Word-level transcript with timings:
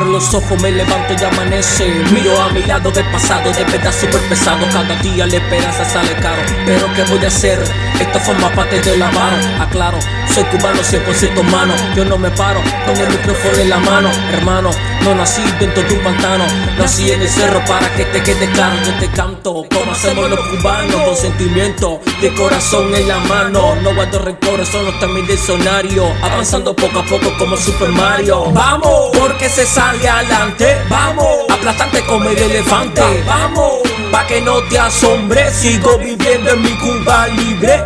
los 0.00 0.34
ojos, 0.34 0.60
me 0.62 0.70
levanto 0.70 1.14
y 1.18 1.24
amanece. 1.24 1.88
Miro 2.12 2.40
a 2.40 2.50
mi 2.50 2.62
lado 2.62 2.90
del 2.90 3.04
pasado, 3.10 3.52
de 3.52 3.64
verdad 3.64 3.92
súper 3.92 4.20
pesado. 4.28 4.66
Cada 4.72 4.96
día 4.96 5.26
la 5.26 5.36
esperanza 5.36 5.84
sale 5.84 6.14
caro. 6.16 6.42
Pero 6.64 6.92
¿qué 6.94 7.02
voy 7.04 7.24
a 7.24 7.28
hacer? 7.28 7.58
Esto 8.00 8.20
forma 8.20 8.50
parte 8.50 8.80
de 8.80 8.96
la 8.96 9.10
mano. 9.10 9.62
Aclaro, 9.62 9.98
soy 10.32 10.44
cubano 10.44 10.80
100% 10.82 11.42
mano. 11.44 11.74
Yo 11.94 12.04
no 12.04 12.16
me 12.18 12.30
paro 12.30 12.60
con 12.86 12.96
el 12.96 13.08
micrófono 13.08 13.58
en 13.58 13.70
la 13.70 13.78
mano. 13.78 14.10
Hermano, 14.32 14.70
no 15.02 15.14
nací 15.14 15.42
dentro 15.58 15.82
de 15.82 15.94
un 15.94 16.02
pantano. 16.02 16.44
Nací 16.78 17.10
en 17.10 17.22
el 17.22 17.28
cerro 17.28 17.64
para 17.64 17.92
que 17.94 18.04
te 18.06 18.22
quede 18.22 18.50
claro. 18.52 18.76
Yo 18.84 18.94
te 18.98 19.08
canto 19.10 19.64
como 19.72 19.92
hacemos 19.92 20.30
los 20.30 20.40
cubanos. 20.48 21.02
Con 21.02 21.16
sentimiento 21.16 22.00
de 22.20 22.32
corazón 22.34 22.94
en 22.94 23.08
la 23.08 23.18
mano. 23.18 23.74
No 23.82 23.94
guardo 23.94 24.18
rencores, 24.18 24.68
solo 24.68 24.90
está 24.90 25.06
mi 25.06 25.22
diccionario. 25.22 26.04
Avanzando 26.22 26.74
poco 26.74 27.00
a 27.00 27.04
poco 27.04 27.36
como 27.38 27.56
Super 27.56 27.90
Mario. 27.90 28.44
Vamos, 28.52 29.10
porque 29.18 29.48
se 29.48 29.66
sale 29.66 30.08
adelante. 30.08 30.78
Vamos, 30.88 31.26
aplastante 31.50 32.04
como 32.06 32.28
el 32.28 32.38
elefante. 32.38 33.02
Vamos, 33.26 33.80
pa' 34.10 34.26
que 34.26 34.40
no 34.40 34.62
te 34.64 34.78
asombre. 34.78 35.50
Sigo 35.52 35.98
viviendo 35.98 36.50
en 36.50 36.62
mi 36.62 36.70
Cuba 36.76 37.26
libre. 37.28 37.84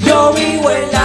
Yo 0.00 0.32
vivo 0.32 0.70
en 0.70 0.92
La 0.92 1.01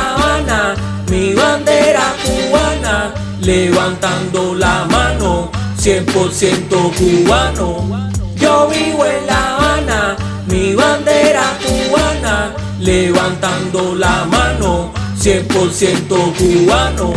levantando 3.48 4.54
la 4.56 4.86
mano, 4.92 5.50
100% 5.80 6.92
cubano. 6.98 8.10
Yo 8.36 8.68
vivo 8.68 9.06
en 9.06 9.26
La 9.26 9.56
Habana, 9.56 10.18
mi 10.48 10.76
bandera 10.76 11.58
cubana, 11.64 12.52
levantando 12.82 13.96
la 13.96 14.26
mano, 14.26 14.92
100% 15.18 16.34
cubano. 16.38 17.14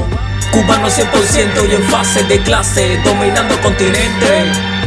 Cubano 0.53 0.87
100% 0.89 1.69
y 1.69 1.75
en 1.75 1.83
fase 1.91 2.22
de 2.22 2.41
clase, 2.44 3.00
dominando 3.05 3.61
continente. 3.61 4.80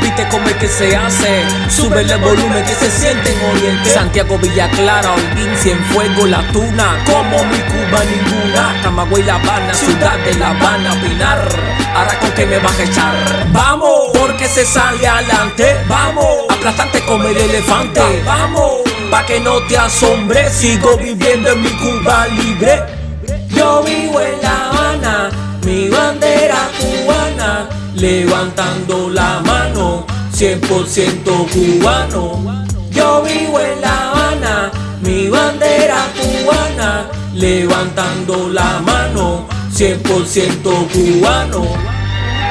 Viste 0.00 0.26
cómo 0.30 0.46
es 0.48 0.54
que 0.54 0.68
se 0.68 0.96
hace, 0.96 1.44
sube 1.68 2.00
el 2.00 2.16
volumen 2.18 2.64
que 2.64 2.74
se 2.74 2.90
siente 2.90 3.32
en 3.32 3.56
Oriente. 3.56 3.90
Santiago, 3.90 4.38
Villa 4.38 4.68
Clara, 4.70 5.12
Holguín, 5.12 5.54
Cienfuegos, 5.56 6.28
La 6.28 6.42
Tuna, 6.52 6.98
como 7.04 7.44
mi 7.44 7.58
Cuba 7.58 8.02
ninguna. 8.04 8.80
Camagüey, 8.82 9.22
La 9.22 9.34
Habana, 9.34 9.74
ciudad 9.74 10.18
de 10.18 10.34
La 10.34 10.50
Habana, 10.50 10.90
Pinar. 11.00 11.48
Ahora 11.94 12.18
con 12.20 12.30
que 12.32 12.46
me 12.46 12.58
vas 12.58 12.78
a 12.78 12.82
echar, 12.84 13.46
vamos, 13.52 14.10
porque 14.14 14.46
se 14.46 14.64
sale 14.64 15.06
adelante, 15.06 15.76
vamos, 15.88 16.24
aplastante 16.48 17.00
como 17.04 17.24
el 17.24 17.36
elefante, 17.36 18.00
vamos, 18.24 18.82
pa' 19.10 19.26
que 19.26 19.40
no 19.40 19.60
te 19.66 19.76
asombre, 19.76 20.48
sigo 20.50 20.96
viviendo 20.96 21.50
en 21.50 21.62
mi 21.62 21.70
Cuba 21.70 22.26
libre. 22.28 22.84
Yo 23.48 23.82
vivo 23.82 24.20
en 24.20 24.40
La 24.40 24.68
Habana, 24.68 25.30
mi 25.64 25.88
bandera 25.88 26.68
cubana, 26.78 27.68
levantando 27.94 29.10
la 29.10 29.40
mano, 29.40 29.49
100% 30.40 31.52
cubano. 31.52 32.64
Yo 32.90 33.22
vivo 33.22 33.60
en 33.60 33.78
La 33.82 34.08
Habana, 34.08 34.70
mi 35.02 35.28
bandera 35.28 36.06
cubana, 36.16 37.04
levantando 37.34 38.48
la 38.48 38.80
mano, 38.80 39.46
100% 39.70 40.62
cubano. 40.62 41.62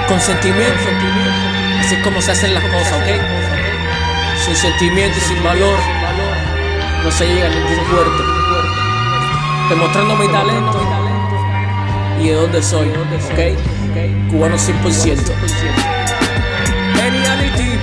Con 0.07 0.21
sentimiento, 0.21 0.83
así 1.79 1.95
es 1.95 2.03
como 2.03 2.21
se 2.21 2.33
hacen 2.33 2.53
las 2.53 2.63
cosas, 2.65 2.93
¿ok? 2.93 3.07
Sin 4.45 4.55
sentimiento 4.55 5.17
y 5.17 5.21
sin 5.21 5.43
valor, 5.43 5.79
no 7.03 7.09
se 7.09 7.25
llega 7.25 7.47
a 7.47 7.49
ningún 7.49 7.83
puerto. 7.85 8.23
Demostrando 9.67 10.15
mi 10.15 10.27
talento 10.27 10.79
y 12.21 12.27
de 12.27 12.35
dónde 12.35 12.61
soy, 12.61 12.89
¿ok? 12.89 13.57
Cubano 14.29 14.57
100%. 14.57 15.33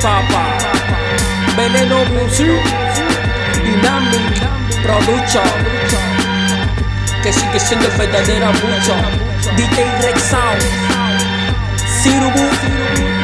Papá. 0.02 0.58
Veneno 1.56 2.04
Music. 2.06 2.62
Dynamic 3.64 4.40
Production. 4.82 5.42
Que 7.22 7.32
sigue 7.32 7.58
siendo 7.58 7.88
verdadera 7.96 8.52
mucho. 8.52 8.94
DJ 9.56 9.84
Rex 10.02 10.22
Sound. 10.22 10.62
Sirubu. 12.02 12.48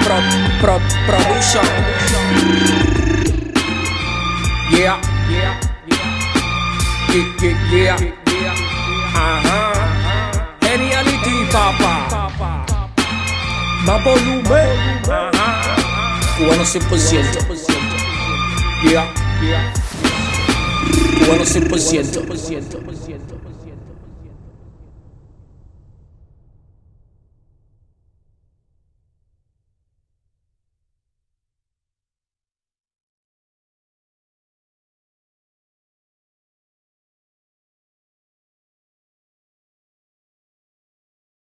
Pro, 0.04 0.16
pro, 0.60 0.80
production. 1.06 1.66
Yeah, 4.70 4.98
yeah, 5.30 5.60
yeah. 5.86 6.12
Yeah, 7.70 7.96
yeah. 8.26 8.54
Ajá. 9.14 9.72
Geniality, 10.60 11.44
papá. 11.52 12.30
Más 13.84 14.04
volumen. 14.04 15.00
Ajá. 15.08 15.61
Cubano 16.42 16.64
100%. 16.64 17.46
Yeah. 18.82 19.06
Cubano 21.20 21.44
100%. 21.44 22.91